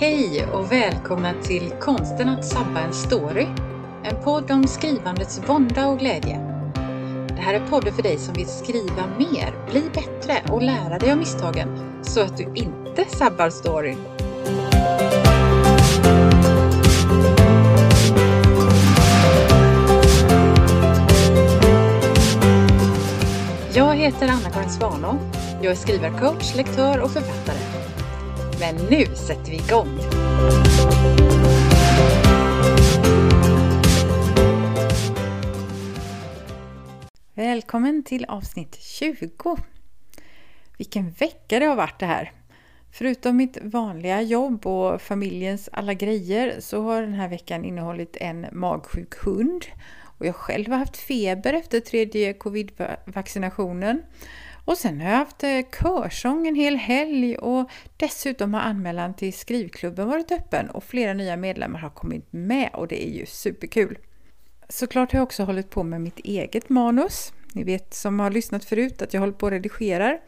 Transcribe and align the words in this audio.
Hej 0.00 0.46
och 0.46 0.72
välkomna 0.72 1.34
till 1.42 1.72
Konsten 1.80 2.28
att 2.28 2.44
sabba 2.44 2.80
en 2.80 2.92
story. 2.92 3.46
En 4.04 4.24
podd 4.24 4.50
om 4.50 4.66
skrivandets 4.66 5.40
vånda 5.48 5.88
och 5.88 5.98
glädje. 5.98 6.38
Det 7.28 7.42
här 7.42 7.54
är 7.54 7.66
podden 7.66 7.94
för 7.94 8.02
dig 8.02 8.18
som 8.18 8.34
vill 8.34 8.46
skriva 8.46 9.06
mer, 9.18 9.70
bli 9.70 9.82
bättre 9.94 10.52
och 10.52 10.62
lära 10.62 10.98
dig 10.98 11.12
av 11.12 11.18
misstagen 11.18 11.98
så 12.02 12.20
att 12.20 12.36
du 12.36 12.44
inte 12.54 13.04
sabbar 13.04 13.50
storyn. 13.50 13.98
Jag 23.74 23.94
heter 23.94 24.28
Anna-Karin 24.28 24.70
Svanå. 24.70 25.18
Jag 25.62 25.70
är 25.70 25.76
skrivarcoach, 25.76 26.54
lektör 26.56 27.00
och 27.00 27.10
författare. 27.10 27.89
Men 28.60 28.76
nu 28.76 29.06
sätter 29.06 29.50
vi 29.50 29.56
igång! 29.56 29.98
Välkommen 37.34 38.02
till 38.02 38.24
avsnitt 38.24 38.78
20! 38.80 39.56
Vilken 40.78 41.10
vecka 41.10 41.58
det 41.58 41.66
har 41.66 41.76
varit 41.76 41.98
det 42.00 42.06
här! 42.06 42.32
Förutom 42.92 43.36
mitt 43.36 43.58
vanliga 43.62 44.22
jobb 44.22 44.66
och 44.66 45.02
familjens 45.02 45.68
alla 45.72 45.94
grejer 45.94 46.60
så 46.60 46.82
har 46.82 47.02
den 47.02 47.14
här 47.14 47.28
veckan 47.28 47.64
innehållit 47.64 48.16
en 48.16 48.46
magsjuk 48.52 49.14
hund 49.14 49.64
och 50.18 50.26
jag 50.26 50.34
själv 50.34 50.70
har 50.70 50.78
haft 50.78 50.96
feber 50.96 51.52
efter 51.52 51.80
tredje 51.80 52.32
covid-vaccinationen. 52.32 54.02
Och 54.64 54.78
sen 54.78 55.00
har 55.00 55.10
jag 55.10 55.16
haft 55.16 55.42
eh, 55.42 55.60
körsång 55.82 56.46
en 56.46 56.54
hel 56.54 56.76
helg 56.76 57.36
och 57.36 57.70
dessutom 57.96 58.54
har 58.54 58.60
anmälan 58.60 59.14
till 59.14 59.32
skrivklubben 59.32 60.08
varit 60.08 60.32
öppen 60.32 60.70
och 60.70 60.84
flera 60.84 61.14
nya 61.14 61.36
medlemmar 61.36 61.78
har 61.78 61.90
kommit 61.90 62.32
med 62.32 62.70
och 62.72 62.88
det 62.88 63.08
är 63.08 63.10
ju 63.10 63.26
superkul. 63.26 63.98
Såklart 64.68 65.12
har 65.12 65.18
jag 65.18 65.26
också 65.26 65.44
hållit 65.44 65.70
på 65.70 65.82
med 65.82 66.00
mitt 66.00 66.18
eget 66.18 66.68
manus. 66.68 67.32
Ni 67.52 67.64
vet 67.64 67.94
som 67.94 68.20
har 68.20 68.30
lyssnat 68.30 68.64
förut 68.64 69.02
att 69.02 69.14
jag 69.14 69.20
håller 69.20 69.32
på 69.32 69.46
och 69.46 69.52
redigerar. 69.52 70.20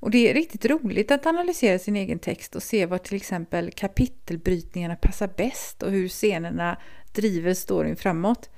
Och 0.00 0.10
det 0.10 0.30
är 0.30 0.34
riktigt 0.34 0.64
roligt 0.64 1.10
att 1.10 1.26
analysera 1.26 1.78
sin 1.78 1.96
egen 1.96 2.18
text 2.18 2.56
och 2.56 2.62
se 2.62 2.86
var 2.86 2.98
till 2.98 3.16
exempel 3.16 3.70
kapitelbrytningarna 3.70 4.96
passar 4.96 5.30
bäst 5.36 5.82
och 5.82 5.90
hur 5.90 6.08
scenerna 6.08 6.76
driver 7.12 7.54
storyn 7.54 7.96
framåt. 7.96 8.50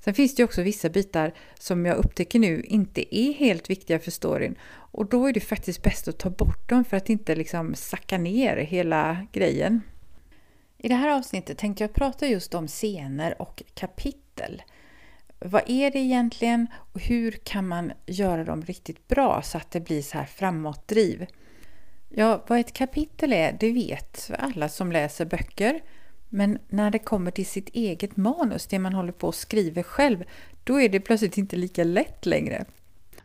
Sen 0.00 0.14
finns 0.14 0.34
det 0.34 0.40
ju 0.40 0.44
också 0.44 0.62
vissa 0.62 0.88
bitar 0.88 1.32
som 1.58 1.86
jag 1.86 1.96
upptäcker 1.96 2.38
nu 2.38 2.62
inte 2.62 3.16
är 3.16 3.32
helt 3.32 3.70
viktiga 3.70 3.98
för 3.98 4.10
storyn 4.10 4.58
och 4.94 5.08
då 5.08 5.26
är 5.26 5.32
det 5.32 5.40
faktiskt 5.40 5.82
bäst 5.82 6.08
att 6.08 6.18
ta 6.18 6.30
bort 6.30 6.68
dem 6.68 6.84
för 6.84 6.96
att 6.96 7.08
inte 7.08 7.34
liksom 7.34 7.74
sacka 7.74 8.18
ner 8.18 8.56
hela 8.56 9.26
grejen. 9.32 9.82
I 10.78 10.88
det 10.88 10.94
här 10.94 11.08
avsnittet 11.08 11.58
tänkte 11.58 11.84
jag 11.84 11.92
prata 11.92 12.26
just 12.26 12.54
om 12.54 12.68
scener 12.68 13.42
och 13.42 13.62
kapitel. 13.74 14.62
Vad 15.38 15.62
är 15.66 15.90
det 15.90 15.98
egentligen 15.98 16.66
och 16.92 17.00
hur 17.00 17.30
kan 17.32 17.68
man 17.68 17.92
göra 18.06 18.44
dem 18.44 18.62
riktigt 18.62 19.08
bra 19.08 19.42
så 19.42 19.58
att 19.58 19.70
det 19.70 19.80
blir 19.80 20.02
så 20.02 20.18
här 20.18 20.26
framåtdriv? 20.26 21.26
Ja, 22.08 22.44
vad 22.46 22.58
ett 22.58 22.72
kapitel 22.72 23.32
är, 23.32 23.56
det 23.60 23.72
vet 23.72 24.30
alla 24.38 24.68
som 24.68 24.92
läser 24.92 25.24
böcker. 25.24 25.80
Men 26.34 26.58
när 26.68 26.90
det 26.90 26.98
kommer 26.98 27.30
till 27.30 27.46
sitt 27.46 27.68
eget 27.68 28.16
manus, 28.16 28.66
det 28.66 28.78
man 28.78 28.92
håller 28.94 29.12
på 29.12 29.26
och 29.26 29.34
skriver 29.34 29.82
själv, 29.82 30.24
då 30.64 30.80
är 30.80 30.88
det 30.88 31.00
plötsligt 31.00 31.38
inte 31.38 31.56
lika 31.56 31.84
lätt 31.84 32.26
längre. 32.26 32.64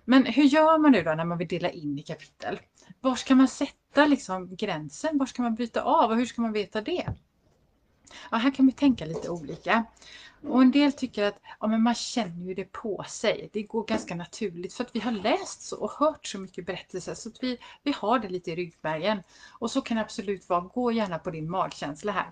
Men 0.05 0.25
hur 0.25 0.43
gör 0.43 0.77
man 0.77 0.91
nu 0.91 1.03
då 1.03 1.13
när 1.13 1.25
man 1.25 1.37
vill 1.37 1.47
dela 1.47 1.69
in 1.69 1.99
i 1.99 2.01
kapitel? 2.01 2.59
Var 3.01 3.15
ska 3.15 3.35
man 3.35 3.47
sätta 3.47 4.05
liksom 4.05 4.55
gränsen? 4.55 5.17
Var 5.17 5.25
ska 5.25 5.41
man 5.41 5.55
bryta 5.55 5.81
av 5.81 6.11
och 6.11 6.17
hur 6.17 6.25
ska 6.25 6.41
man 6.41 6.51
veta 6.51 6.81
det? 6.81 7.13
Ja, 8.31 8.37
här 8.37 8.51
kan 8.55 8.65
vi 8.65 8.71
tänka 8.71 9.05
lite 9.05 9.29
olika. 9.29 9.85
Och 10.41 10.61
en 10.61 10.71
del 10.71 10.93
tycker 10.93 11.23
att 11.23 11.39
ja, 11.59 11.67
men 11.67 11.83
man 11.83 11.95
känner 11.95 12.45
ju 12.45 12.53
det 12.53 12.71
på 12.71 13.05
sig. 13.07 13.49
Det 13.53 13.63
går 13.63 13.85
ganska 13.85 14.15
naturligt 14.15 14.73
för 14.73 14.83
att 14.83 14.95
vi 14.95 14.99
har 14.99 15.11
läst 15.11 15.61
så 15.61 15.77
och 15.79 15.91
hört 15.91 16.27
så 16.27 16.39
mycket 16.39 16.65
berättelser 16.65 17.13
så 17.13 17.29
att 17.29 17.43
vi, 17.43 17.57
vi 17.83 17.93
har 17.97 18.19
det 18.19 18.29
lite 18.29 18.51
i 18.51 18.55
ryggmärgen. 18.55 19.23
Och 19.59 19.71
så 19.71 19.81
kan 19.81 19.97
det 19.97 20.03
absolut 20.03 20.49
vara. 20.49 20.61
Gå 20.61 20.91
gärna 20.91 21.19
på 21.19 21.31
din 21.31 21.49
magkänsla 21.49 22.11
här. 22.11 22.31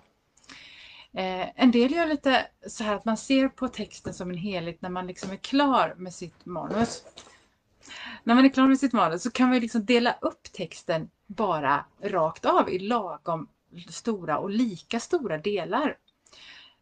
Eh, 1.18 1.48
en 1.54 1.70
del 1.70 1.92
gör 1.92 2.06
lite 2.06 2.46
så 2.66 2.84
här 2.84 2.94
att 2.94 3.04
man 3.04 3.16
ser 3.16 3.48
på 3.48 3.68
texten 3.68 4.14
som 4.14 4.30
en 4.30 4.36
helhet 4.36 4.82
när 4.82 4.90
man 4.90 5.06
liksom 5.06 5.30
är 5.30 5.36
klar 5.36 5.94
med 5.96 6.14
sitt 6.14 6.46
manus. 6.46 7.04
När 8.24 8.34
man 8.34 8.44
är 8.44 8.48
klar 8.48 8.66
med 8.66 8.78
sitt 8.78 8.92
manus 8.92 9.22
så 9.22 9.30
kan 9.30 9.48
man 9.48 9.60
liksom 9.60 9.84
dela 9.84 10.18
upp 10.20 10.52
texten 10.52 11.10
bara 11.26 11.84
rakt 12.02 12.44
av 12.44 12.70
i 12.70 12.78
lagom 12.78 13.48
stora 13.88 14.38
och 14.38 14.50
lika 14.50 15.00
stora 15.00 15.38
delar. 15.38 15.96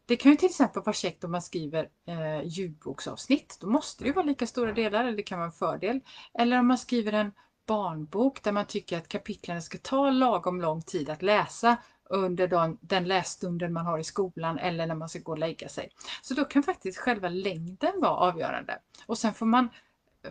Det 0.06 0.16
kan 0.16 0.32
ju 0.32 0.36
till 0.36 0.48
exempel 0.48 0.82
vara 0.82 0.94
käckt 0.94 1.24
om 1.24 1.32
man 1.32 1.42
skriver 1.42 1.88
eh, 2.06 2.42
ljudboksavsnitt. 2.44 3.56
Då 3.60 3.66
måste 3.66 4.04
det 4.04 4.12
vara 4.12 4.26
lika 4.26 4.46
stora 4.46 4.72
delar, 4.72 5.04
eller 5.04 5.16
det 5.16 5.22
kan 5.22 5.38
vara 5.38 5.46
en 5.46 5.52
fördel. 5.52 6.00
Eller 6.34 6.58
om 6.58 6.66
man 6.66 6.78
skriver 6.78 7.12
en 7.12 7.32
barnbok 7.66 8.42
där 8.42 8.52
man 8.52 8.66
tycker 8.66 8.98
att 8.98 9.08
kapitlen 9.08 9.62
ska 9.62 9.78
ta 9.78 10.10
lagom 10.10 10.60
lång 10.60 10.82
tid 10.82 11.10
att 11.10 11.22
läsa 11.22 11.76
under 12.10 12.48
den, 12.48 12.78
den 12.80 13.04
lässtunden 13.04 13.72
man 13.72 13.86
har 13.86 13.98
i 13.98 14.04
skolan 14.04 14.58
eller 14.58 14.86
när 14.86 14.94
man 14.94 15.08
ska 15.08 15.18
gå 15.18 15.32
och 15.32 15.38
lägga 15.38 15.68
sig. 15.68 15.90
Så 16.22 16.34
då 16.34 16.44
kan 16.44 16.62
faktiskt 16.62 16.98
själva 16.98 17.28
längden 17.28 18.00
vara 18.00 18.16
avgörande. 18.16 18.78
Och 19.06 19.18
sen 19.18 19.34
får 19.34 19.46
man 19.46 19.68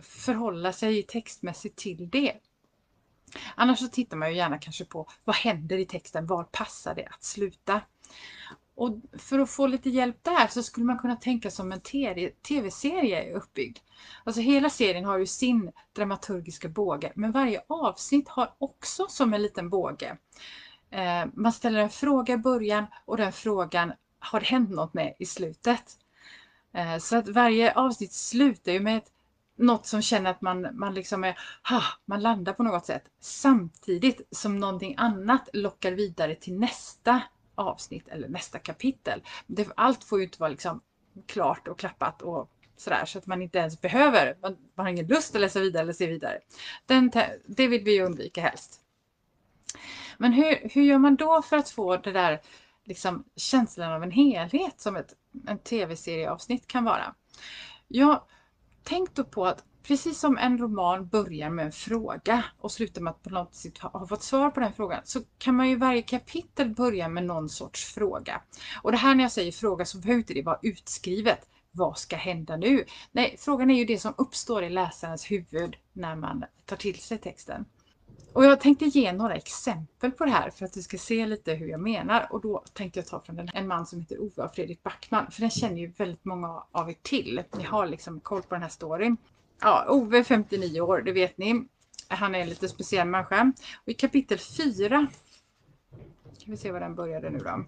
förhålla 0.02 0.72
sig 0.72 1.02
textmässigt 1.02 1.76
till 1.76 2.10
det. 2.10 2.32
Annars 3.54 3.78
så 3.78 3.88
tittar 3.88 4.16
man 4.16 4.30
ju 4.30 4.36
gärna 4.36 4.58
kanske 4.58 4.84
på 4.84 5.08
vad 5.24 5.36
händer 5.36 5.78
i 5.78 5.86
texten, 5.86 6.26
var 6.26 6.44
passar 6.44 6.94
det 6.94 7.06
att 7.06 7.24
sluta? 7.24 7.80
Och 8.74 9.00
för 9.18 9.38
att 9.38 9.50
få 9.50 9.66
lite 9.66 9.90
hjälp 9.90 10.24
där 10.24 10.46
så 10.46 10.62
skulle 10.62 10.86
man 10.86 10.98
kunna 10.98 11.16
tänka 11.16 11.50
som 11.50 11.72
en 11.72 11.80
tv-serie 12.42 13.22
är 13.22 13.32
uppbyggd. 13.32 13.78
Alltså 14.24 14.40
hela 14.40 14.70
serien 14.70 15.04
har 15.04 15.18
ju 15.18 15.26
sin 15.26 15.72
dramaturgiska 15.92 16.68
båge 16.68 17.12
men 17.14 17.32
varje 17.32 17.62
avsnitt 17.68 18.28
har 18.28 18.54
också 18.58 19.06
som 19.08 19.34
en 19.34 19.42
liten 19.42 19.70
båge. 19.70 20.16
Eh, 20.96 21.26
man 21.34 21.52
ställer 21.52 21.80
en 21.80 21.90
fråga 21.90 22.34
i 22.34 22.38
början 22.38 22.86
och 23.04 23.16
den 23.16 23.32
frågan 23.32 23.92
har 24.18 24.40
det 24.40 24.46
hänt 24.46 24.70
något 24.70 24.94
med 24.94 25.14
i 25.18 25.26
slutet. 25.26 25.82
Eh, 26.72 26.98
så 26.98 27.16
att 27.16 27.28
varje 27.28 27.72
avsnitt 27.72 28.12
slutar 28.12 28.72
ju 28.72 28.80
med 28.80 28.96
ett, 28.96 29.12
något 29.56 29.86
som 29.86 30.02
känner 30.02 30.30
att 30.30 30.40
man, 30.40 30.68
man 30.72 30.94
liksom 30.94 31.24
är, 31.24 31.38
ha, 31.70 31.82
man 32.04 32.22
landar 32.22 32.52
på 32.52 32.62
något 32.62 32.86
sätt. 32.86 33.02
Samtidigt 33.20 34.20
som 34.30 34.58
någonting 34.58 34.94
annat 34.98 35.48
lockar 35.52 35.92
vidare 35.92 36.34
till 36.34 36.58
nästa 36.58 37.22
avsnitt 37.54 38.08
eller 38.08 38.28
nästa 38.28 38.58
kapitel. 38.58 39.22
Det, 39.46 39.68
allt 39.76 40.04
får 40.04 40.18
ju 40.18 40.24
inte 40.24 40.40
vara 40.40 40.50
liksom 40.50 40.80
klart 41.26 41.68
och 41.68 41.78
klappat 41.78 42.22
och 42.22 42.50
sådär 42.76 43.04
så 43.04 43.18
att 43.18 43.26
man 43.26 43.42
inte 43.42 43.58
ens 43.58 43.80
behöver, 43.80 44.36
man, 44.42 44.56
man 44.74 44.86
har 44.86 44.90
ingen 44.90 45.06
lust 45.06 45.34
att 45.34 45.40
läsa 45.40 45.60
vidare 45.60 45.82
eller 45.82 45.92
se 45.92 46.06
vidare. 46.06 46.38
Den, 46.86 47.10
det 47.46 47.68
vill 47.68 47.84
vi 47.84 48.02
undvika 48.02 48.40
helst. 48.40 48.82
Men 50.18 50.32
hur, 50.32 50.68
hur 50.72 50.82
gör 50.82 50.98
man 50.98 51.16
då 51.16 51.42
för 51.42 51.56
att 51.56 51.70
få 51.70 51.96
det 51.96 52.12
där 52.12 52.40
liksom, 52.84 53.24
känslan 53.36 53.92
av 53.92 54.02
en 54.02 54.10
helhet 54.10 54.80
som 54.80 54.96
ett 54.96 55.14
en 55.46 55.58
tv-serieavsnitt 55.58 56.66
kan 56.66 56.84
vara? 56.84 57.14
Jag 57.88 58.22
tänk 58.82 59.14
då 59.14 59.24
på 59.24 59.46
att 59.46 59.64
precis 59.82 60.18
som 60.20 60.38
en 60.38 60.58
roman 60.58 61.08
börjar 61.08 61.50
med 61.50 61.66
en 61.66 61.72
fråga 61.72 62.44
och 62.58 62.72
slutar 62.72 63.00
med 63.00 63.10
att 63.10 63.22
på 63.22 63.30
något 63.30 63.54
sätt 63.54 63.78
ha 63.78 64.06
fått 64.06 64.22
svar 64.22 64.50
på 64.50 64.60
den 64.60 64.72
frågan 64.72 65.00
så 65.04 65.20
kan 65.38 65.56
man 65.56 65.68
ju 65.68 65.76
varje 65.76 66.02
kapitel 66.02 66.74
börja 66.74 67.08
med 67.08 67.24
någon 67.24 67.48
sorts 67.48 67.84
fråga. 67.84 68.42
Och 68.82 68.92
det 68.92 68.98
här 68.98 69.14
när 69.14 69.24
jag 69.24 69.32
säger 69.32 69.52
fråga 69.52 69.84
så 69.84 69.98
behöver 69.98 70.18
inte 70.18 70.34
det 70.34 70.42
vara 70.42 70.58
utskrivet. 70.62 71.48
Vad 71.72 71.98
ska 71.98 72.16
hända 72.16 72.56
nu? 72.56 72.84
Nej, 73.12 73.36
frågan 73.38 73.70
är 73.70 73.78
ju 73.78 73.84
det 73.84 73.98
som 73.98 74.14
uppstår 74.18 74.64
i 74.64 74.70
läsarens 74.70 75.30
huvud 75.30 75.76
när 75.92 76.16
man 76.16 76.44
tar 76.64 76.76
till 76.76 76.98
sig 76.98 77.18
texten. 77.18 77.64
Och 78.36 78.44
jag 78.44 78.60
tänkte 78.60 78.84
ge 78.84 79.12
några 79.12 79.34
exempel 79.34 80.12
på 80.12 80.24
det 80.24 80.30
här 80.30 80.50
för 80.50 80.64
att 80.64 80.72
du 80.72 80.82
ska 80.82 80.98
se 80.98 81.26
lite 81.26 81.54
hur 81.54 81.66
jag 81.66 81.80
menar. 81.80 82.26
Och 82.30 82.40
då 82.40 82.64
tänkte 82.72 82.98
jag 82.98 83.06
ta 83.06 83.20
från 83.20 83.48
en 83.54 83.68
man 83.68 83.86
som 83.86 84.00
heter 84.00 84.20
Ove 84.20 84.48
Fredrik 84.54 84.82
Backman. 84.82 85.30
För 85.30 85.40
den 85.40 85.50
känner 85.50 85.76
ju 85.76 85.86
väldigt 85.86 86.24
många 86.24 86.62
av 86.72 86.90
er 86.90 86.96
till. 87.02 87.42
Ni 87.56 87.64
har 87.64 87.86
liksom 87.86 88.20
koll 88.20 88.42
på 88.42 88.54
den 88.54 88.62
här 88.62 88.68
storyn. 88.68 89.16
Ja, 89.60 89.86
Ove 89.88 90.18
är 90.18 90.24
59 90.24 90.80
år, 90.80 91.02
det 91.02 91.12
vet 91.12 91.38
ni. 91.38 91.66
Han 92.08 92.34
är 92.34 92.38
en 92.38 92.48
lite 92.48 92.68
speciell 92.68 93.08
människa. 93.08 93.52
Och 93.84 93.88
i 93.88 93.94
kapitel 93.94 94.38
4 94.38 95.06
Ska 96.38 96.50
vi 96.50 96.56
se 96.56 96.72
var 96.72 96.80
den 96.80 96.94
började 96.94 97.30
nu 97.30 97.38
då. 97.38 97.64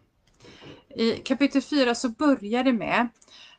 I 0.89 1.13
kapitel 1.13 1.63
4 1.63 1.95
så 1.95 2.09
börjar 2.09 2.65
det 2.65 2.73
med 2.73 3.09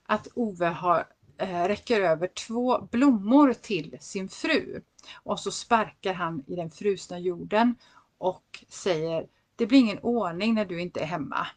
att 0.06 0.28
Ove 0.34 0.66
har 0.66 1.06
Eh, 1.39 1.68
räcker 1.68 2.01
över 2.01 2.27
två 2.27 2.81
blommor 2.91 3.53
till 3.53 3.97
sin 4.01 4.30
fru. 4.30 4.81
Och 5.24 5.39
så 5.39 5.51
sparkar 5.51 6.13
han 6.13 6.44
i 6.47 6.56
den 6.56 6.71
frusna 6.71 7.19
jorden 7.19 7.75
och 8.18 8.65
säger 8.69 9.27
Det 9.56 9.65
blir 9.65 9.80
ingen 9.80 10.00
ordning 10.00 10.53
när 10.53 10.65
du 10.65 10.81
inte 10.81 11.00
är 11.00 11.06
hemma. 11.06 11.47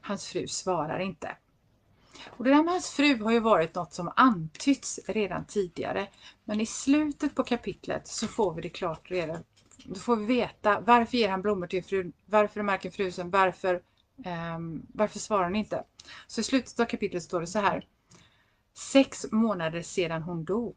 Hans 0.00 0.26
fru 0.26 0.46
svarar 0.46 0.98
inte. 0.98 1.36
Och 2.26 2.44
det 2.44 2.50
där 2.50 2.62
med 2.62 2.72
hans 2.72 2.90
fru 2.90 3.22
har 3.22 3.32
ju 3.32 3.40
varit 3.40 3.74
något 3.74 3.94
som 3.94 4.12
antytts 4.16 5.00
redan 5.06 5.44
tidigare. 5.44 6.08
Men 6.44 6.60
i 6.60 6.66
slutet 6.66 7.34
på 7.34 7.44
kapitlet 7.44 8.08
så 8.08 8.28
får 8.28 8.54
vi 8.54 8.62
det 8.62 8.68
klart 8.68 9.10
redan. 9.10 9.44
Då 9.84 9.94
får 9.94 10.16
vi 10.16 10.24
veta 10.24 10.80
varför 10.80 11.18
ger 11.18 11.28
han 11.28 11.42
blommor 11.42 11.66
till 11.66 11.84
frun, 11.84 12.12
varför 12.26 12.60
är 12.60 12.64
marken 12.64 12.92
frusen, 12.92 13.30
varför 13.30 13.82
Um, 14.26 14.86
varför 14.94 15.18
svarar 15.18 15.44
hon 15.44 15.56
inte? 15.56 15.84
Så 16.26 16.40
i 16.40 16.44
slutet 16.44 16.80
av 16.80 16.84
kapitlet 16.84 17.22
står 17.22 17.40
det 17.40 17.46
så 17.46 17.58
här. 17.58 17.86
Sex 18.74 19.26
månader 19.32 19.82
sedan 19.82 20.22
hon 20.22 20.44
dog. 20.44 20.76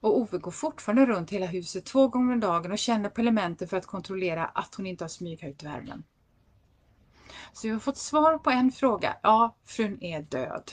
Och 0.00 0.18
Ove 0.18 0.38
går 0.38 0.50
fortfarande 0.50 1.06
runt 1.06 1.30
hela 1.30 1.46
huset 1.46 1.84
två 1.84 2.08
gånger 2.08 2.32
om 2.32 2.40
dagen 2.40 2.72
och 2.72 2.78
känner 2.78 3.08
på 3.08 3.20
elementen 3.20 3.68
för 3.68 3.76
att 3.76 3.86
kontrollera 3.86 4.44
att 4.44 4.74
hon 4.74 4.86
inte 4.86 5.04
har 5.04 5.08
smyghöjt 5.08 5.62
värmen. 5.62 6.04
Så 7.52 7.66
vi 7.66 7.72
har 7.72 7.80
fått 7.80 7.98
svar 7.98 8.38
på 8.38 8.50
en 8.50 8.72
fråga. 8.72 9.16
Ja, 9.22 9.56
frun 9.64 10.02
är 10.02 10.22
död. 10.22 10.72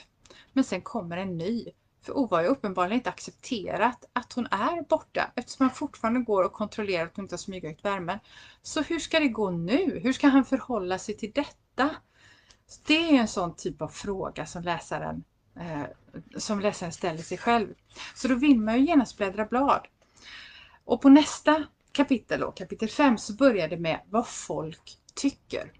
Men 0.53 0.63
sen 0.63 0.81
kommer 0.81 1.17
en 1.17 1.37
ny. 1.37 1.65
För 2.01 2.17
Ove 2.17 2.35
har 2.35 2.41
ju 2.41 2.47
uppenbarligen 2.47 2.97
inte 2.97 3.09
accepterat 3.09 4.05
att 4.13 4.33
hon 4.33 4.45
är 4.45 4.89
borta 4.89 5.31
eftersom 5.35 5.63
han 5.65 5.75
fortfarande 5.75 6.19
går 6.19 6.43
och 6.43 6.53
kontrollerar 6.53 7.05
att 7.05 7.15
hon 7.15 7.25
inte 7.25 7.33
har 7.33 7.37
smyghöjt 7.37 7.85
värmen. 7.85 8.19
Så 8.61 8.81
hur 8.81 8.99
ska 8.99 9.19
det 9.19 9.27
gå 9.27 9.49
nu? 9.49 9.99
Hur 9.99 10.13
ska 10.13 10.27
han 10.27 10.45
förhålla 10.45 10.99
sig 10.99 11.17
till 11.17 11.31
detta? 11.31 11.95
Det 12.87 13.09
är 13.09 13.19
en 13.19 13.27
sån 13.27 13.55
typ 13.55 13.81
av 13.81 13.87
fråga 13.87 14.45
som 14.45 14.63
läsaren, 14.63 15.23
Eh, 15.61 15.85
som 16.37 16.59
läsaren 16.59 16.91
ställer 16.91 17.21
sig 17.21 17.37
själv. 17.37 17.73
Så 18.15 18.27
då 18.27 18.35
vill 18.35 18.59
man 18.59 18.79
ju 18.79 18.85
genast 18.85 19.17
bläddra 19.17 19.45
blad. 19.45 19.87
Och 20.85 21.01
på 21.01 21.09
nästa 21.09 21.63
kapitel, 21.91 22.39
då, 22.39 22.51
kapitel 22.51 22.89
5, 22.89 23.17
så 23.17 23.33
börjar 23.33 23.67
det 23.67 23.77
med 23.77 24.01
vad 24.09 24.27
folk 24.27 24.97
tycker. 25.15 25.71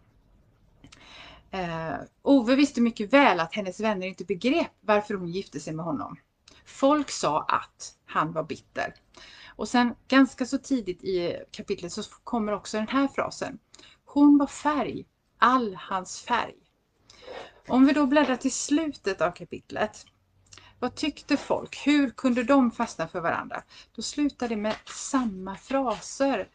Eh, 1.52 1.96
Ove 2.22 2.56
visste 2.56 2.82
mycket 2.82 3.14
väl 3.14 3.40
att 3.40 3.56
hennes 3.56 3.80
vänner 3.80 4.08
inte 4.08 4.26
begrep 4.26 4.72
varför 4.82 5.14
hon 5.14 5.32
gifte 5.32 5.60
sig 5.60 5.74
med 5.74 5.86
honom. 5.86 6.18
Folk 6.66 7.10
sa 7.10 7.42
att 7.42 7.96
han 8.06 8.32
var 8.32 8.44
bitter. 8.44 8.94
Och 9.56 9.68
sen 9.68 9.96
ganska 10.08 10.46
så 10.46 10.58
tidigt 10.58 11.04
i 11.04 11.44
kapitlet 11.52 11.92
så 11.92 12.04
kommer 12.24 12.52
också 12.52 12.78
den 12.78 12.88
här 12.88 13.08
frasen. 13.08 13.60
Hon 14.06 14.38
var 14.38 14.48
färg, 14.48 15.06
all 15.38 15.76
hans 15.76 16.22
färg. 16.22 16.56
Om 17.72 17.86
vi 17.86 17.94
då 17.94 18.06
bläddrar 18.06 18.36
till 18.36 18.52
slutet 18.52 19.22
av 19.22 19.32
kapitlet. 19.32 20.06
Vad 20.80 20.96
tyckte 20.96 21.38
folk? 21.38 21.88
Hur 21.88 22.10
kunde 22.10 22.44
de 22.44 22.72
fastna 22.72 23.08
för 23.08 23.20
varandra? 23.20 23.64
Då 23.96 24.02
slutar 24.02 24.50
det 24.50 24.56
med 24.56 24.76
samma 24.86 25.56
fraser. 25.56 26.50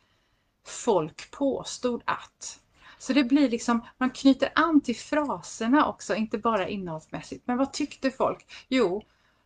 Folk 0.67 1.31
påstod 1.31 2.03
att. 2.05 2.61
Så 2.99 3.13
det 3.13 3.25
blir 3.25 3.49
liksom, 3.49 3.85
man 3.99 4.11
knyter 4.11 4.53
an 4.55 4.81
till 4.81 4.97
fraserna 4.97 5.89
också, 5.89 6.15
inte 6.15 6.39
bara 6.39 6.69
innehållsmässigt. 6.69 7.47
Men 7.47 7.57
vad 7.57 7.73
tyckte 7.73 8.11
folk? 8.11 8.67
Jo, 8.69 9.03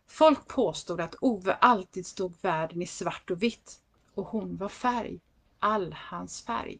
folk 0.07 0.47
påstod 0.47 1.01
att 1.01 1.15
Ove 1.21 1.53
alltid 1.53 2.05
stod 2.05 2.33
världen 2.41 2.81
i 2.81 2.87
svart 2.87 3.31
och 3.31 3.43
vitt 3.43 3.79
och 4.15 4.25
hon 4.25 4.57
var 4.57 4.69
färg, 4.69 5.19
all 5.59 5.95
hans 5.97 6.41
färg. 6.45 6.79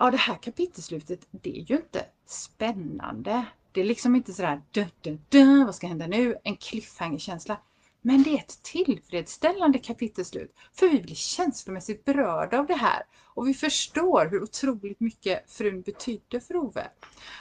Ja, 0.00 0.10
det 0.10 0.16
här 0.16 0.36
kapitelslutet, 0.42 1.26
det 1.30 1.50
är 1.50 1.62
ju 1.62 1.76
inte 1.76 2.06
spännande. 2.26 3.44
Det 3.72 3.80
är 3.80 3.84
liksom 3.84 4.16
inte 4.16 4.32
sådär, 4.32 4.62
dö, 4.70 4.86
dö, 5.00 5.16
dö, 5.28 5.64
vad 5.64 5.74
ska 5.74 5.86
hända 5.86 6.06
nu? 6.06 6.36
En 6.44 6.56
cliffhanger-känsla. 6.56 7.60
Men 8.02 8.22
det 8.22 8.30
är 8.30 8.38
ett 8.38 8.62
tillfredsställande 8.62 9.78
kapitelslut 9.78 10.54
för 10.72 10.88
vi 10.88 11.00
blir 11.00 11.14
känslomässigt 11.14 12.04
berörda 12.04 12.58
av 12.58 12.66
det 12.66 12.74
här 12.74 13.02
och 13.34 13.48
vi 13.48 13.54
förstår 13.54 14.26
hur 14.30 14.42
otroligt 14.42 15.00
mycket 15.00 15.50
frun 15.50 15.82
betydde 15.82 16.40
för 16.40 16.56
Ove. 16.56 16.90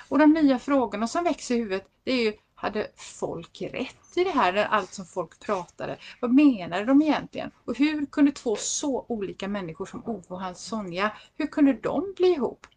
Och 0.10 0.20
de 0.20 0.34
nya 0.34 0.60
frågorna 0.60 1.08
som 1.08 1.24
växer 1.24 1.56
i 1.56 1.58
huvudet 1.58 1.88
det 2.04 2.12
är 2.12 2.24
ju 2.24 2.34
hade 2.58 2.88
folk 2.96 3.62
rätt 3.62 4.18
i 4.18 4.24
det 4.24 4.30
här, 4.30 4.56
allt 4.56 4.94
som 4.94 5.06
folk 5.06 5.40
pratade? 5.40 5.98
Vad 6.20 6.34
menade 6.34 6.86
de 6.86 7.02
egentligen? 7.02 7.52
Och 7.66 7.78
hur 7.78 8.06
kunde 8.06 8.32
två 8.32 8.56
så 8.56 9.06
olika 9.08 9.48
människor 9.48 9.86
som 9.86 10.04
Ove 10.06 10.26
och 10.28 10.42
hans 10.42 10.60
Sonja, 10.60 11.12
hur 11.36 11.48
kunde 11.48 11.74
de 11.74 12.14
bli 12.18 12.28
ihop? 12.28 12.68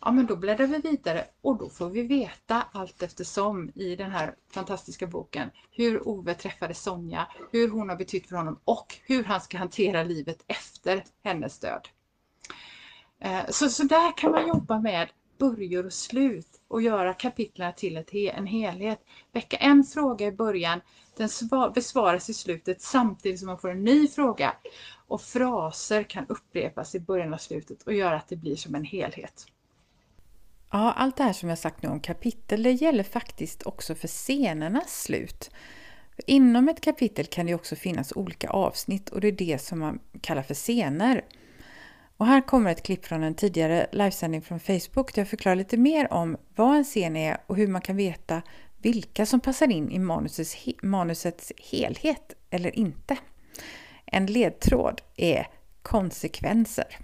Ja, 0.00 0.12
men 0.12 0.26
då 0.26 0.36
bläddrar 0.36 0.66
vi 0.66 0.78
vidare 0.78 1.24
och 1.40 1.58
då 1.58 1.68
får 1.68 1.90
vi 1.90 2.02
veta 2.02 2.62
allt 2.72 3.02
eftersom 3.02 3.70
i 3.74 3.96
den 3.96 4.10
här 4.10 4.34
fantastiska 4.50 5.06
boken 5.06 5.50
hur 5.70 6.08
Ove 6.08 6.34
träffade 6.34 6.74
Sonja, 6.74 7.26
hur 7.52 7.70
hon 7.70 7.88
har 7.88 7.96
betytt 7.96 8.28
för 8.28 8.36
honom 8.36 8.60
och 8.64 8.96
hur 9.02 9.24
han 9.24 9.40
ska 9.40 9.58
hantera 9.58 10.02
livet 10.02 10.44
efter 10.46 11.04
hennes 11.22 11.58
död. 11.58 11.88
Eh, 13.20 13.46
så, 13.48 13.68
så 13.68 13.82
där 13.82 14.16
kan 14.16 14.30
man 14.30 14.48
jobba 14.48 14.78
med 14.80 15.08
börjor 15.38 15.86
och 15.86 15.92
slut 15.92 16.55
och 16.68 16.82
göra 16.82 17.14
kapitlen 17.14 17.72
till 17.76 17.96
ett, 17.96 18.14
en 18.14 18.46
helhet. 18.46 19.00
Väcka 19.32 19.56
en 19.56 19.84
fråga 19.84 20.26
i 20.26 20.32
början, 20.32 20.80
den 21.16 21.28
besvaras 21.74 22.30
i 22.30 22.34
slutet 22.34 22.82
samtidigt 22.82 23.38
som 23.38 23.46
man 23.46 23.58
får 23.58 23.70
en 23.70 23.84
ny 23.84 24.08
fråga. 24.08 24.56
Och 25.06 25.20
fraser 25.20 26.02
kan 26.02 26.26
upprepas 26.28 26.94
i 26.94 27.00
början 27.00 27.34
och 27.34 27.40
slutet 27.40 27.82
och 27.82 27.92
göra 27.92 28.16
att 28.16 28.28
det 28.28 28.36
blir 28.36 28.56
som 28.56 28.74
en 28.74 28.84
helhet. 28.84 29.46
Ja, 30.70 30.92
allt 30.92 31.16
det 31.16 31.24
här 31.24 31.32
som 31.32 31.48
jag 31.48 31.58
sagt 31.58 31.82
nu 31.82 31.88
om 31.88 32.00
kapitel, 32.00 32.62
det 32.62 32.72
gäller 32.72 33.04
faktiskt 33.04 33.62
också 33.62 33.94
för 33.94 34.08
scenernas 34.08 35.02
slut. 35.02 35.50
Inom 36.26 36.68
ett 36.68 36.80
kapitel 36.80 37.26
kan 37.26 37.46
det 37.46 37.54
också 37.54 37.76
finnas 37.76 38.12
olika 38.12 38.48
avsnitt 38.50 39.08
och 39.08 39.20
det 39.20 39.28
är 39.28 39.32
det 39.32 39.62
som 39.62 39.78
man 39.78 40.00
kallar 40.20 40.42
för 40.42 40.54
scener. 40.54 41.24
Och 42.16 42.26
här 42.26 42.40
kommer 42.40 42.70
ett 42.70 42.82
klipp 42.82 43.06
från 43.06 43.22
en 43.22 43.34
tidigare 43.34 43.86
livesändning 43.92 44.42
från 44.42 44.60
Facebook 44.60 45.14
där 45.14 45.20
jag 45.22 45.28
förklarar 45.28 45.56
lite 45.56 45.76
mer 45.76 46.12
om 46.12 46.36
vad 46.54 46.76
en 46.76 46.84
scen 46.84 47.16
är 47.16 47.38
och 47.46 47.56
hur 47.56 47.68
man 47.68 47.80
kan 47.80 47.96
veta 47.96 48.42
vilka 48.82 49.26
som 49.26 49.40
passar 49.40 49.70
in 49.70 49.90
i 49.90 49.98
manusets, 49.98 50.56
manusets 50.82 51.52
helhet 51.70 52.32
eller 52.50 52.78
inte. 52.78 53.18
En 54.04 54.26
ledtråd 54.26 55.00
är 55.16 55.46
konsekvenser. 55.82 56.96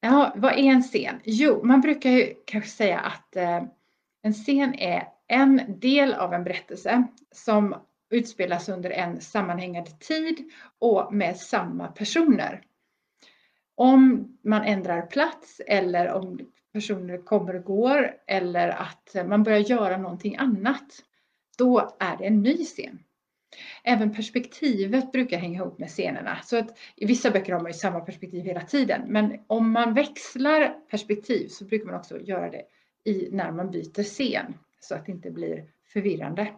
Ja, 0.00 0.32
vad 0.36 0.52
är 0.52 0.58
en 0.58 0.82
scen? 0.82 1.20
Jo, 1.24 1.60
man 1.64 1.80
brukar 1.80 2.10
ju 2.10 2.34
kanske 2.46 2.70
säga 2.70 2.98
att 2.98 3.36
eh, 3.36 3.62
en 4.22 4.32
scen 4.32 4.74
är 4.74 5.08
en 5.28 5.80
del 5.80 6.14
av 6.14 6.34
en 6.34 6.44
berättelse 6.44 7.06
som 7.34 7.74
utspelas 8.10 8.68
under 8.68 8.90
en 8.90 9.20
sammanhängande 9.20 9.90
tid 9.90 10.50
och 10.78 11.14
med 11.14 11.36
samma 11.36 11.88
personer. 11.88 12.62
Om 13.80 14.28
man 14.44 14.62
ändrar 14.62 15.02
plats 15.06 15.60
eller 15.66 16.12
om 16.12 16.40
personer 16.72 17.18
kommer 17.18 17.56
och 17.56 17.64
går 17.64 18.14
eller 18.26 18.68
att 18.68 19.16
man 19.26 19.42
börjar 19.42 19.58
göra 19.58 19.96
någonting 19.96 20.36
annat, 20.36 21.02
då 21.58 21.96
är 22.00 22.16
det 22.16 22.24
en 22.24 22.42
ny 22.42 22.56
scen. 22.56 22.98
Även 23.84 24.14
perspektivet 24.14 25.12
brukar 25.12 25.38
hänga 25.38 25.60
ihop 25.60 25.78
med 25.78 25.88
scenerna. 25.88 26.38
Så 26.44 26.58
att 26.58 26.78
I 26.96 27.06
vissa 27.06 27.30
böcker 27.30 27.52
har 27.52 27.60
man 27.60 27.70
ju 27.70 27.78
samma 27.78 28.00
perspektiv 28.00 28.44
hela 28.44 28.60
tiden. 28.60 29.02
Men 29.06 29.38
om 29.46 29.70
man 29.70 29.94
växlar 29.94 30.74
perspektiv 30.90 31.48
så 31.48 31.64
brukar 31.64 31.86
man 31.86 31.94
också 31.94 32.20
göra 32.20 32.50
det 32.50 32.62
i, 33.04 33.28
när 33.32 33.52
man 33.52 33.70
byter 33.70 34.02
scen. 34.02 34.54
Så 34.80 34.94
att 34.94 35.06
det 35.06 35.12
inte 35.12 35.30
blir 35.30 35.64
förvirrande. 35.92 36.52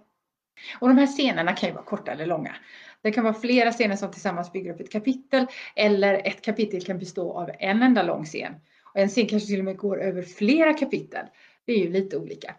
Och 0.81 0.89
de 0.89 0.99
här 0.99 1.07
scenerna 1.07 1.53
kan 1.53 1.69
ju 1.69 1.75
vara 1.75 1.85
korta 1.85 2.13
eller 2.13 2.27
långa. 2.27 2.57
Det 3.03 3.13
kan 3.13 3.25
vara 3.25 3.35
flera 3.35 3.73
scener 3.73 3.97
som 3.97 4.11
tillsammans 4.11 4.53
bygger 4.53 4.75
upp 4.75 4.81
ett 4.81 4.93
kapitel. 4.93 5.47
Eller 5.77 6.15
ett 6.15 6.43
kapitel 6.43 6.85
kan 6.85 6.99
bestå 6.99 7.33
av 7.33 7.51
en 7.59 7.83
enda 7.83 8.03
lång 8.03 8.25
scen. 8.25 8.55
Och 8.95 9.01
en 9.01 9.09
scen 9.09 9.27
kanske 9.27 9.47
till 9.47 9.59
och 9.59 9.65
med 9.65 9.77
går 9.77 10.03
över 10.03 10.23
flera 10.23 10.73
kapitel. 10.73 11.27
Det 11.65 11.73
är 11.73 11.79
ju 11.79 11.91
lite 11.91 12.17
olika. 12.17 12.55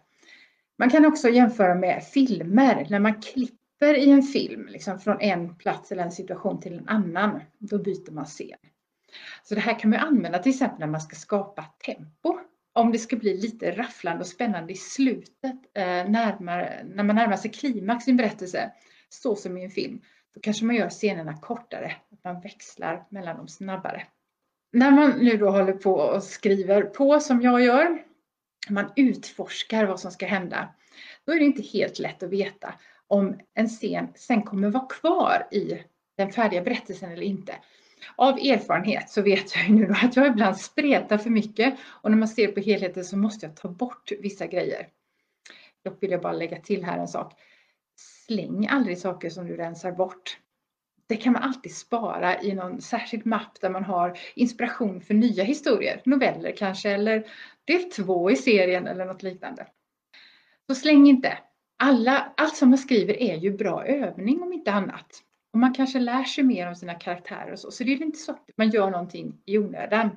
Man 0.78 0.90
kan 0.90 1.06
också 1.06 1.28
jämföra 1.28 1.74
med 1.74 2.04
filmer. 2.04 2.86
När 2.90 3.00
man 3.00 3.22
klipper 3.22 3.94
i 3.94 4.10
en 4.10 4.22
film 4.22 4.66
liksom 4.66 5.00
från 5.00 5.20
en 5.20 5.56
plats 5.56 5.92
eller 5.92 6.02
en 6.02 6.12
situation 6.12 6.60
till 6.60 6.78
en 6.78 6.88
annan, 6.88 7.40
då 7.58 7.78
byter 7.78 8.12
man 8.12 8.24
scen. 8.24 8.58
Så 9.42 9.54
det 9.54 9.60
här 9.60 9.78
kan 9.78 9.90
man 9.90 9.98
använda 9.98 10.38
till 10.38 10.52
exempel 10.52 10.80
när 10.80 10.86
man 10.86 11.00
ska 11.00 11.16
skapa 11.16 11.64
tempo. 11.86 12.38
Om 12.76 12.92
det 12.92 12.98
ska 12.98 13.16
bli 13.16 13.36
lite 13.36 13.70
rafflande 13.70 14.20
och 14.20 14.26
spännande 14.26 14.72
i 14.72 14.76
slutet, 14.76 15.56
eh, 15.74 15.84
närmare, 15.84 16.84
när 16.84 17.04
man 17.04 17.16
närmar 17.16 17.36
sig 17.36 17.50
klimax 17.50 18.08
i 18.08 18.10
en 18.10 18.16
berättelse, 18.16 18.72
så 19.08 19.36
som 19.36 19.58
i 19.58 19.64
en 19.64 19.70
film, 19.70 20.00
då 20.34 20.40
kanske 20.40 20.64
man 20.64 20.76
gör 20.76 20.90
scenerna 20.90 21.36
kortare, 21.36 21.96
att 22.12 22.24
man 22.24 22.40
växlar 22.40 23.04
mellan 23.08 23.36
dem 23.36 23.48
snabbare. 23.48 24.02
När 24.72 24.90
man 24.90 25.10
nu 25.10 25.36
då 25.36 25.50
håller 25.50 25.72
på 25.72 25.94
och 25.94 26.22
skriver 26.22 26.82
på 26.82 27.20
som 27.20 27.42
jag 27.42 27.62
gör, 27.62 28.02
man 28.68 28.92
utforskar 28.96 29.86
vad 29.86 30.00
som 30.00 30.10
ska 30.10 30.26
hända, 30.26 30.74
då 31.24 31.32
är 31.32 31.38
det 31.38 31.44
inte 31.44 31.62
helt 31.62 31.98
lätt 31.98 32.22
att 32.22 32.30
veta 32.30 32.74
om 33.06 33.40
en 33.54 33.68
scen 33.68 34.08
sen 34.14 34.42
kommer 34.42 34.70
vara 34.70 34.86
kvar 34.86 35.48
i 35.50 35.82
den 36.16 36.32
färdiga 36.32 36.62
berättelsen 36.62 37.12
eller 37.12 37.22
inte. 37.22 37.54
Av 38.16 38.38
erfarenhet 38.38 39.10
så 39.10 39.22
vet 39.22 39.56
jag 39.56 39.68
ju 39.68 39.74
nu 39.74 39.94
att 40.02 40.16
jag 40.16 40.26
ibland 40.26 40.56
spretar 40.56 41.18
för 41.18 41.30
mycket 41.30 41.74
och 41.84 42.10
när 42.10 42.18
man 42.18 42.28
ser 42.28 42.48
på 42.48 42.60
helheten 42.60 43.04
så 43.04 43.16
måste 43.16 43.46
jag 43.46 43.56
ta 43.56 43.68
bort 43.68 44.12
vissa 44.20 44.46
grejer. 44.46 44.88
Dock 45.84 46.02
vill 46.02 46.10
jag 46.10 46.22
bara 46.22 46.32
lägga 46.32 46.60
till 46.60 46.84
här 46.84 46.98
en 46.98 47.08
sak. 47.08 47.32
Släng 48.26 48.66
aldrig 48.66 48.98
saker 48.98 49.30
som 49.30 49.46
du 49.46 49.56
rensar 49.56 49.92
bort. 49.92 50.38
Det 51.06 51.16
kan 51.16 51.32
man 51.32 51.42
alltid 51.42 51.76
spara 51.76 52.42
i 52.42 52.54
någon 52.54 52.80
särskild 52.80 53.26
mapp 53.26 53.60
där 53.60 53.70
man 53.70 53.84
har 53.84 54.18
inspiration 54.34 55.00
för 55.00 55.14
nya 55.14 55.44
historier, 55.44 56.02
noveller 56.04 56.56
kanske, 56.56 56.90
eller 56.90 57.26
del 57.64 57.82
två 57.82 58.30
i 58.30 58.36
serien 58.36 58.86
eller 58.86 59.04
något 59.04 59.22
liknande. 59.22 59.66
Så 60.66 60.74
släng 60.74 61.06
inte 61.06 61.38
alla, 61.76 62.32
allt 62.36 62.56
som 62.56 62.68
man 62.68 62.78
skriver 62.78 63.22
är 63.22 63.36
ju 63.36 63.50
bra 63.50 63.84
övning 63.84 64.42
om 64.42 64.52
inte 64.52 64.72
annat. 64.72 65.22
Och 65.54 65.60
man 65.60 65.74
kanske 65.74 65.98
lär 65.98 66.24
sig 66.24 66.44
mer 66.44 66.68
om 66.68 66.74
sina 66.74 66.94
karaktärer 66.94 67.52
och 67.52 67.58
så. 67.58 67.70
Så 67.70 67.84
det 67.84 67.92
är 67.92 68.02
inte 68.02 68.18
så 68.18 68.32
att 68.32 68.50
man 68.56 68.70
gör 68.70 68.90
någonting 68.90 69.40
i 69.44 69.58
onödan. 69.58 70.10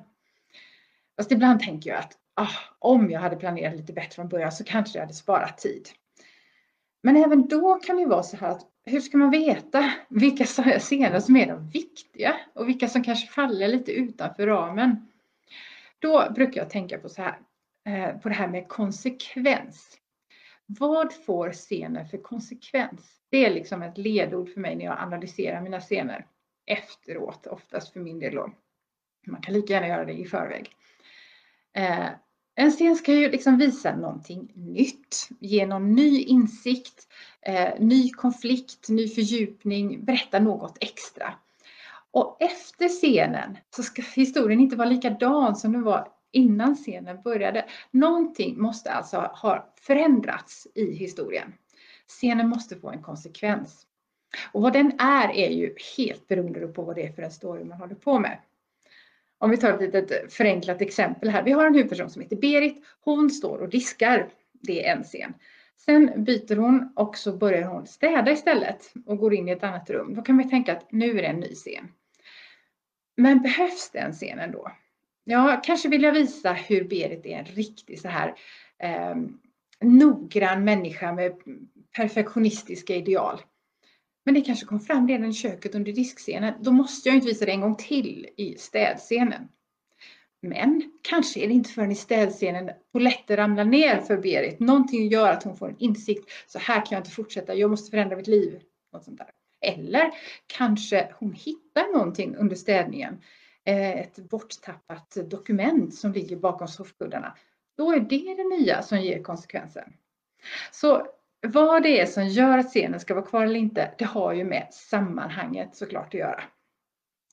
Fast 1.16 1.32
ibland 1.32 1.60
tänker 1.60 1.90
jag 1.90 1.98
att 1.98 2.12
ah, 2.34 2.52
om 2.78 3.10
jag 3.10 3.20
hade 3.20 3.36
planerat 3.36 3.76
lite 3.76 3.92
bättre 3.92 4.14
från 4.14 4.28
början 4.28 4.52
så 4.52 4.64
kanske 4.64 4.98
jag 4.98 5.02
hade 5.02 5.14
sparat 5.14 5.58
tid. 5.58 5.88
Men 7.02 7.16
även 7.16 7.48
då 7.48 7.74
kan 7.74 7.96
det 7.96 8.06
vara 8.06 8.22
så 8.22 8.36
här 8.36 8.48
att 8.48 8.66
hur 8.84 9.00
ska 9.00 9.18
man 9.18 9.30
veta 9.30 9.92
vilka 10.08 10.44
scener 10.78 11.20
som 11.20 11.36
är 11.36 11.46
de 11.46 11.68
viktiga 11.68 12.36
och 12.54 12.68
vilka 12.68 12.88
som 12.88 13.04
kanske 13.04 13.26
faller 13.26 13.68
lite 13.68 13.92
utanför 13.92 14.46
ramen? 14.46 15.08
Då 15.98 16.30
brukar 16.34 16.60
jag 16.60 16.70
tänka 16.70 16.98
på 16.98 17.08
så 17.08 17.22
här, 17.22 17.38
eh, 17.86 18.18
på 18.18 18.28
det 18.28 18.34
här 18.34 18.48
med 18.48 18.68
konsekvens. 18.68 19.98
Vad 20.70 21.12
får 21.12 21.52
scenen 21.52 22.08
för 22.08 22.18
konsekvens? 22.22 23.20
Det 23.30 23.46
är 23.46 23.50
liksom 23.54 23.82
ett 23.82 23.98
ledord 23.98 24.52
för 24.52 24.60
mig 24.60 24.76
när 24.76 24.84
jag 24.84 24.98
analyserar 24.98 25.60
mina 25.60 25.80
scener 25.80 26.26
efteråt, 26.66 27.46
oftast 27.46 27.92
för 27.92 28.00
min 28.00 28.18
del 28.18 28.34
då. 28.34 28.52
Man 29.26 29.40
kan 29.40 29.54
lika 29.54 29.72
gärna 29.72 29.88
göra 29.88 30.04
det 30.04 30.12
i 30.12 30.24
förväg. 30.24 30.70
Eh, 31.72 32.08
en 32.54 32.70
scen 32.70 32.96
ska 32.96 33.14
ju 33.14 33.30
liksom 33.30 33.58
visa 33.58 33.96
någonting 33.96 34.52
nytt, 34.54 35.28
ge 35.40 35.66
någon 35.66 35.94
ny 35.94 36.22
insikt, 36.22 37.08
eh, 37.40 37.80
ny 37.80 38.10
konflikt, 38.10 38.88
ny 38.88 39.08
fördjupning, 39.08 40.04
berätta 40.04 40.38
något 40.38 40.78
extra. 40.80 41.34
Och 42.10 42.42
efter 42.42 42.88
scenen 42.88 43.58
så 43.70 43.82
ska 43.82 44.02
historien 44.02 44.60
inte 44.60 44.76
vara 44.76 44.88
likadan 44.88 45.56
som 45.56 45.72
den 45.72 45.82
var 45.82 46.08
innan 46.32 46.74
scenen 46.74 47.22
började. 47.22 47.64
Någonting 47.90 48.60
måste 48.60 48.90
alltså 48.92 49.16
ha 49.16 49.74
förändrats 49.80 50.66
i 50.74 50.92
historien. 50.92 51.54
Scenen 52.08 52.48
måste 52.48 52.76
få 52.76 52.90
en 52.90 53.02
konsekvens. 53.02 53.86
Och 54.52 54.62
vad 54.62 54.72
den 54.72 54.92
är 54.98 55.28
är 55.28 55.50
ju 55.50 55.74
helt 55.96 56.28
beroende 56.28 56.68
på 56.68 56.82
vad 56.82 56.96
det 56.96 57.02
är 57.02 57.12
för 57.12 57.22
en 57.22 57.30
story 57.30 57.64
man 57.64 57.78
håller 57.78 57.94
på 57.94 58.18
med. 58.18 58.38
Om 59.38 59.50
vi 59.50 59.56
tar 59.56 59.72
ett 59.72 59.80
litet 59.80 60.32
förenklat 60.32 60.80
exempel 60.80 61.28
här. 61.28 61.42
Vi 61.42 61.52
har 61.52 61.66
en 61.66 61.74
huvudperson 61.74 62.10
som 62.10 62.22
heter 62.22 62.36
Berit. 62.36 62.84
Hon 63.00 63.30
står 63.30 63.58
och 63.58 63.68
diskar. 63.68 64.28
Det 64.52 64.86
är 64.86 64.96
en 64.96 65.04
scen. 65.04 65.34
Sen 65.76 66.24
byter 66.24 66.56
hon 66.56 66.92
och 66.96 67.16
så 67.16 67.36
börjar 67.36 67.68
hon 67.68 67.86
städa 67.86 68.32
istället 68.32 68.92
och 69.06 69.18
går 69.18 69.34
in 69.34 69.48
i 69.48 69.52
ett 69.52 69.64
annat 69.64 69.90
rum. 69.90 70.14
Då 70.14 70.22
kan 70.22 70.38
vi 70.38 70.50
tänka 70.50 70.76
att 70.76 70.92
nu 70.92 71.18
är 71.18 71.22
det 71.22 71.28
en 71.28 71.40
ny 71.40 71.54
scen. 71.54 71.88
Men 73.16 73.42
behövs 73.42 73.90
den 73.90 74.12
scenen 74.12 74.52
då? 74.52 74.70
Ja, 75.30 75.60
kanske 75.64 75.88
vill 75.88 76.02
jag 76.02 76.12
visa 76.12 76.52
hur 76.52 76.84
Berit 76.84 77.26
är 77.26 77.38
en 77.38 77.44
riktig 77.44 78.00
så 78.00 78.08
här 78.08 78.34
eh, 78.78 79.16
noggrann 79.80 80.64
människa 80.64 81.12
med 81.12 81.32
perfektionistiska 81.96 82.94
ideal. 82.94 83.40
Men 84.24 84.34
det 84.34 84.40
kanske 84.40 84.66
kom 84.66 84.80
fram 84.80 85.08
redan 85.08 85.28
i 85.28 85.32
köket 85.32 85.74
under 85.74 85.92
diskscenen. 85.92 86.54
Då 86.60 86.72
måste 86.72 87.08
jag 87.08 87.16
inte 87.16 87.26
visa 87.26 87.44
det 87.44 87.52
en 87.52 87.60
gång 87.60 87.76
till 87.76 88.28
i 88.36 88.54
städscenen. 88.58 89.48
Men 90.42 90.92
kanske 91.02 91.40
är 91.40 91.46
det 91.48 91.54
inte 91.54 91.70
förrän 91.70 91.92
i 91.92 91.94
städscenen 91.94 92.70
polletter 92.92 93.36
ramlar 93.36 93.64
ner 93.64 94.00
för 94.00 94.16
Berit. 94.16 94.60
Någonting 94.60 95.08
gör 95.08 95.30
att 95.30 95.42
hon 95.42 95.56
får 95.56 95.68
en 95.68 95.78
insikt. 95.78 96.30
Så 96.46 96.58
här 96.58 96.86
kan 96.86 96.88
jag 96.90 97.00
inte 97.00 97.10
fortsätta. 97.10 97.54
Jag 97.54 97.70
måste 97.70 97.90
förändra 97.90 98.16
mitt 98.16 98.26
liv. 98.26 98.60
Något 98.92 99.04
sånt 99.04 99.18
där. 99.18 99.30
Eller 99.60 100.10
kanske 100.46 101.12
hon 101.18 101.32
hittar 101.32 101.92
någonting 101.92 102.36
under 102.36 102.56
städningen. 102.56 103.20
Eh, 103.64 104.00
ett 104.00 104.16
borttappat 104.16 105.16
dokument 105.24 105.94
som 105.94 106.12
ligger 106.12 106.36
bakom 106.36 106.68
soffkuddarna. 106.68 107.36
Då 107.76 107.92
är 107.92 108.00
det 108.00 108.34
det 108.34 108.56
nya 108.56 108.82
som 108.82 109.00
ger 109.00 109.22
konsekvensen. 109.22 109.92
Så 110.72 111.06
vad 111.46 111.82
det 111.82 112.00
är 112.00 112.06
som 112.06 112.26
gör 112.26 112.58
att 112.58 112.68
scenen 112.68 113.00
ska 113.00 113.14
vara 113.14 113.26
kvar 113.26 113.44
eller 113.44 113.60
inte, 113.60 113.94
det 113.98 114.04
har 114.04 114.32
ju 114.32 114.44
med 114.44 114.68
sammanhanget 114.70 115.76
såklart 115.76 116.06
att 116.06 116.20
göra. 116.20 116.42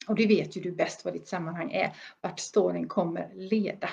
Och 0.08 0.16
det 0.16 0.28
vet 0.28 0.58
ju 0.58 0.62
du 0.62 0.72
bäst 0.72 1.06
vad 1.06 1.14
ditt 1.14 1.28
sammanhang 1.28 1.72
är, 1.72 1.96
vart 2.22 2.40
storyn 2.40 2.88
kommer 2.88 3.32
leda. 3.34 3.90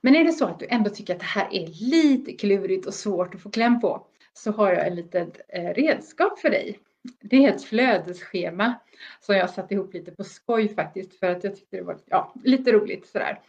Men 0.00 0.16
är 0.16 0.24
det 0.24 0.32
så 0.32 0.46
att 0.46 0.58
du 0.58 0.66
ändå 0.68 0.90
tycker 0.90 1.14
att 1.14 1.20
det 1.20 1.26
här 1.26 1.48
är 1.52 1.66
lite 1.66 2.32
klurigt 2.32 2.86
och 2.86 2.94
svårt 2.94 3.34
att 3.34 3.42
få 3.42 3.50
kläm 3.50 3.80
på, 3.80 4.06
så 4.32 4.52
har 4.52 4.72
jag 4.72 4.86
ett 4.86 4.94
litet 4.94 5.40
eh, 5.48 5.74
redskap 5.74 6.38
för 6.38 6.50
dig. 6.50 6.78
Det 7.20 7.44
är 7.44 7.54
ett 7.54 7.64
flödesschema 7.64 8.74
som 9.20 9.36
jag 9.36 9.50
satt 9.50 9.72
ihop 9.72 9.94
lite 9.94 10.12
på 10.12 10.24
skoj 10.24 10.74
faktiskt 10.74 11.18
för 11.18 11.26
att 11.26 11.44
jag 11.44 11.56
tyckte 11.56 11.76
det 11.76 11.82
var 11.82 11.98
ja, 12.06 12.34
lite 12.44 12.72
roligt 12.72 13.06
sådär. 13.06 13.40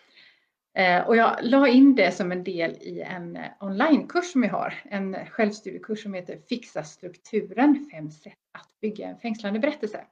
Eh, 0.77 1.07
och 1.07 1.15
jag 1.15 1.37
la 1.41 1.67
in 1.67 1.95
det 1.95 2.11
som 2.11 2.31
en 2.31 2.43
del 2.43 2.71
i 2.71 3.01
en 3.01 3.35
eh, 3.35 3.43
onlinekurs 3.59 4.31
som 4.31 4.41
vi 4.41 4.47
har, 4.47 4.73
en 4.83 5.15
självstudiekurs 5.29 6.03
som 6.03 6.13
heter 6.13 6.37
Fixa 6.49 6.83
strukturen, 6.83 7.89
fem 7.91 8.11
sätt 8.11 8.33
att 8.51 8.69
bygga 8.81 9.07
en 9.07 9.17
fängslande 9.17 9.59
berättelse. 9.59 10.05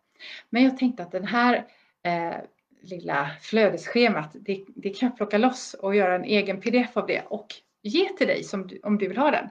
Men 0.49 0.63
jag 0.63 0.77
tänkte 0.77 1.03
att 1.03 1.11
den 1.11 1.25
här 1.25 1.65
eh, 2.03 2.35
lilla 2.81 3.31
flödesschemat, 3.41 4.35
det, 4.39 4.63
det, 4.75 4.89
kan 4.89 5.09
jag 5.09 5.17
plocka 5.17 5.37
loss 5.37 5.73
och 5.73 5.95
göra 5.95 6.15
en 6.15 6.23
egen 6.23 6.61
pdf 6.61 6.97
av 6.97 7.07
det 7.07 7.21
och 7.27 7.47
ge 7.81 8.09
till 8.17 8.27
dig 8.27 8.43
som 8.43 8.67
du, 8.67 8.79
om 8.83 8.97
du 8.97 9.07
vill 9.07 9.17
ha 9.17 9.31
den. 9.31 9.49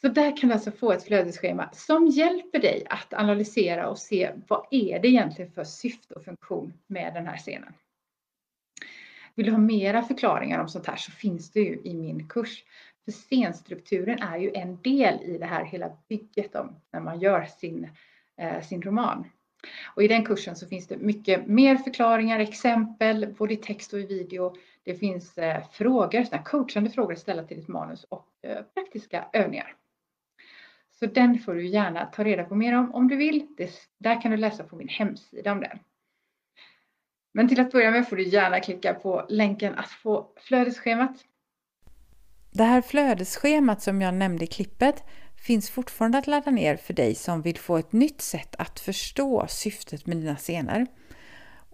Så 0.00 0.08
där 0.08 0.36
kan 0.36 0.48
du 0.48 0.54
alltså 0.54 0.70
få 0.70 0.92
ett 0.92 1.04
flödesschema 1.04 1.70
som 1.72 2.06
hjälper 2.06 2.58
dig 2.58 2.86
att 2.90 3.14
analysera 3.14 3.88
och 3.88 3.98
se 3.98 4.30
vad 4.48 4.66
är 4.70 4.98
det 4.98 5.08
egentligen 5.08 5.52
för 5.52 5.64
syfte 5.64 6.14
och 6.14 6.24
funktion 6.24 6.72
med 6.86 7.14
den 7.14 7.26
här 7.26 7.36
scenen. 7.36 7.72
Vill 9.34 9.46
du 9.46 9.52
ha 9.52 9.58
mera 9.58 10.02
förklaringar 10.02 10.60
om 10.60 10.68
sånt 10.68 10.86
här 10.86 10.96
så 10.96 11.12
finns 11.12 11.50
det 11.50 11.60
ju 11.60 11.80
i 11.84 11.94
min 11.94 12.28
kurs. 12.28 12.64
För 13.04 13.12
scenstrukturen 13.12 14.22
är 14.22 14.38
ju 14.38 14.50
en 14.54 14.82
del 14.82 15.22
i 15.22 15.38
det 15.38 15.46
här 15.46 15.64
hela 15.64 15.90
bygget 16.08 16.54
om 16.54 16.76
när 16.92 17.00
man 17.00 17.20
gör 17.20 17.44
sin, 17.44 17.88
eh, 18.36 18.62
sin 18.62 18.82
roman. 18.82 19.24
Och 19.94 20.02
i 20.02 20.08
den 20.08 20.24
kursen 20.24 20.56
så 20.56 20.66
finns 20.66 20.86
det 20.86 20.96
mycket 20.96 21.46
mer 21.46 21.76
förklaringar, 21.76 22.40
exempel, 22.40 23.34
både 23.38 23.54
i 23.54 23.56
text 23.56 23.92
och 23.92 24.00
i 24.00 24.06
video. 24.06 24.56
Det 24.84 24.94
finns 24.94 25.38
eh, 25.38 25.64
frågor, 25.72 26.24
såna 26.24 26.42
coachande 26.42 26.90
frågor 26.90 27.12
att 27.12 27.18
ställa 27.18 27.44
till 27.44 27.56
ditt 27.56 27.68
manus 27.68 28.04
och 28.04 28.28
eh, 28.42 28.62
praktiska 28.74 29.24
övningar. 29.32 29.76
Så 31.00 31.06
den 31.06 31.38
får 31.38 31.54
du 31.54 31.66
gärna 31.66 32.06
ta 32.06 32.24
reda 32.24 32.44
på 32.44 32.54
mer 32.54 32.78
om 32.78 32.94
om 32.94 33.08
du 33.08 33.16
vill. 33.16 33.46
Det, 33.56 33.70
där 33.98 34.22
kan 34.22 34.30
du 34.30 34.36
läsa 34.36 34.64
på 34.64 34.76
min 34.76 34.88
hemsida 34.88 35.52
om 35.52 35.60
den. 35.60 35.78
Men 37.32 37.48
till 37.48 37.60
att 37.60 37.72
börja 37.72 37.90
med 37.90 38.08
får 38.08 38.16
du 38.16 38.22
gärna 38.28 38.60
klicka 38.60 38.94
på 38.94 39.26
länken 39.28 39.74
att 39.74 39.90
få 39.90 40.32
flödesschemat. 40.36 41.16
Det 42.52 42.64
här 42.64 42.82
flödesschemat 42.82 43.82
som 43.82 44.02
jag 44.02 44.14
nämnde 44.14 44.44
i 44.44 44.46
klippet 44.46 45.04
finns 45.46 45.70
fortfarande 45.70 46.18
att 46.18 46.26
ladda 46.26 46.50
ner 46.50 46.76
för 46.76 46.94
dig 46.94 47.14
som 47.14 47.42
vill 47.42 47.58
få 47.58 47.76
ett 47.76 47.92
nytt 47.92 48.20
sätt 48.20 48.56
att 48.58 48.80
förstå 48.80 49.46
syftet 49.48 50.06
med 50.06 50.16
dina 50.16 50.36
scener. 50.36 50.86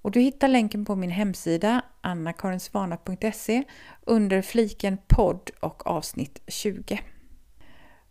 Och 0.03 0.11
du 0.11 0.21
hittar 0.21 0.49
länken 0.49 0.85
på 0.85 0.97
min 0.97 1.11
hemsida 1.11 1.83
annakarinsvana.se 2.01 3.65
under 4.03 4.43
fliken 4.43 4.99
podd 5.09 5.51
och 5.61 5.87
avsnitt 5.87 6.43
20. 6.47 7.01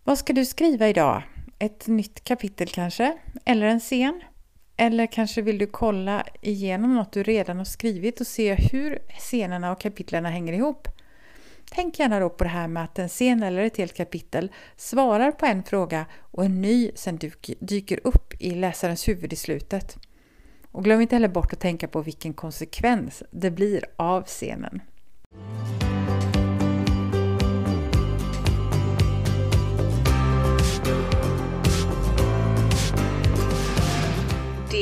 Vad 0.08 0.18
ska 0.18 0.34
du 0.34 0.46
skriva 0.46 0.90
idag? 0.90 1.24
Ett 1.60 1.88
nytt 1.88 2.24
kapitel 2.24 2.68
kanske? 2.68 3.18
Eller 3.46 3.68
en 3.68 3.80
scen? 3.80 4.22
Eller 4.78 5.08
kanske 5.08 5.42
vill 5.42 5.58
du 5.58 5.68
kolla 5.68 6.26
igenom 6.42 6.96
något 6.96 7.12
du 7.12 7.24
redan 7.24 7.58
har 7.58 7.66
skrivit 7.66 8.22
och 8.22 8.28
se 8.28 8.54
hur 8.54 9.00
scenerna 9.20 9.72
och 9.72 9.82
kapitlen 9.82 10.26
hänger 10.26 10.54
ihop? 10.54 10.88
Tänk 11.72 12.00
gärna 12.00 12.20
då 12.20 12.30
på 12.30 12.44
det 12.44 12.50
här 12.50 12.68
med 12.68 12.84
att 12.84 13.00
en 13.00 13.10
scen 13.10 13.44
eller 13.44 13.64
ett 13.64 13.78
helt 13.78 13.98
kapitel 13.98 14.52
svarar 14.78 15.32
på 15.32 15.46
en 15.46 15.64
fråga 15.64 16.06
och 16.20 16.46
en 16.46 16.62
ny 16.62 16.92
sen 16.96 17.20
dyker 17.60 18.00
upp 18.04 18.34
i 18.40 18.52
läsarens 18.52 19.08
huvud 19.08 19.34
i 19.34 19.36
slutet. 19.36 19.98
Och 20.72 20.84
glöm 20.84 21.02
inte 21.02 21.16
heller 21.16 21.28
bort 21.28 21.54
att 21.54 21.60
tänka 21.60 21.88
på 21.88 22.02
vilken 22.02 22.34
konsekvens 22.34 23.24
det 23.32 23.52
blir 23.52 23.86
av 23.96 24.24
scenen. 24.24 24.82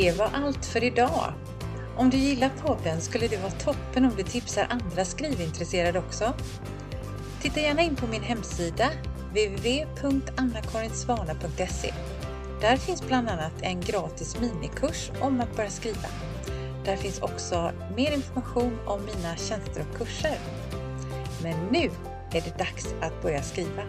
Det 0.03 0.11
var 0.11 0.29
allt 0.33 0.65
för 0.65 0.83
idag. 0.83 1.33
Om 1.97 2.09
du 2.09 2.17
gillar 2.17 2.49
podden 2.49 3.01
skulle 3.01 3.27
det 3.27 3.37
vara 3.37 3.51
toppen 3.51 4.05
om 4.05 4.11
du 4.17 4.23
tipsar 4.23 4.67
andra 4.69 5.05
skrivintresserade 5.05 5.99
också. 5.99 6.33
Titta 7.41 7.59
gärna 7.59 7.81
in 7.81 7.95
på 7.95 8.07
min 8.07 8.21
hemsida 8.21 8.89
www.annakarinsvana.se. 9.29 11.93
Där 12.61 12.77
finns 12.77 13.07
bland 13.07 13.29
annat 13.29 13.53
en 13.61 13.81
gratis 13.81 14.39
minikurs 14.39 15.11
om 15.21 15.41
att 15.41 15.55
börja 15.55 15.69
skriva. 15.69 16.07
Där 16.85 16.95
finns 16.95 17.21
också 17.21 17.71
mer 17.95 18.11
information 18.11 18.79
om 18.85 19.05
mina 19.05 19.35
tjänster 19.35 19.85
och 19.89 19.97
kurser. 19.97 20.37
Men 21.43 21.55
nu 21.71 21.91
är 22.31 22.41
det 22.41 22.57
dags 22.57 22.95
att 23.01 23.21
börja 23.21 23.43
skriva. 23.43 23.83